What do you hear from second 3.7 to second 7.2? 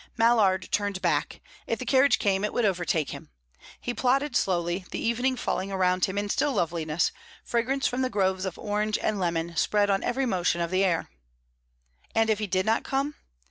He plodded slowly, the evening falling around him in still loveliness,